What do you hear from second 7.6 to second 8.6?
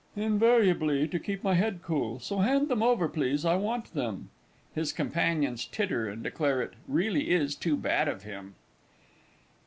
bad of him!"